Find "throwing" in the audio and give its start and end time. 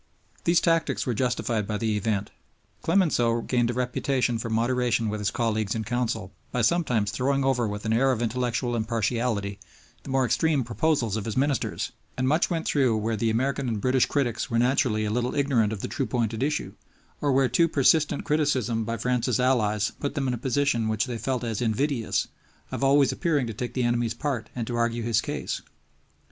7.11-7.43